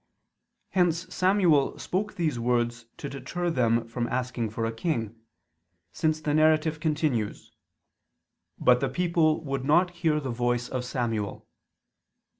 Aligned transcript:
Hence 0.69 1.13
Samuel 1.13 1.77
spoke 1.77 2.15
these 2.15 2.39
words 2.39 2.87
to 2.97 3.07
deter 3.07 3.51
them 3.51 3.87
from 3.87 4.07
asking 4.07 4.49
for 4.49 4.65
a 4.65 4.71
king; 4.71 5.15
since 5.91 6.19
the 6.19 6.33
narrative 6.33 6.79
continues: 6.79 7.51
"But 8.57 8.79
the 8.79 8.89
people 8.89 9.43
would 9.43 9.63
not 9.63 9.91
hear 9.97 10.19
the 10.19 10.31
voice 10.31 10.67
of 10.67 10.83
Samuel." 10.85 11.47